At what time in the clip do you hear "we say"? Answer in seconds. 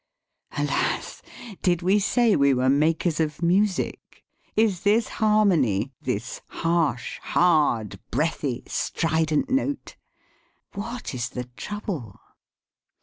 1.83-2.35